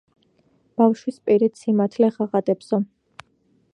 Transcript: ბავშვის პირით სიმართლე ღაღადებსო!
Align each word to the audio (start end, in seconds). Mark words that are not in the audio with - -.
ბავშვის 0.81 1.19
პირით 1.27 1.61
სიმართლე 1.61 2.11
ღაღადებსო! 2.19 2.81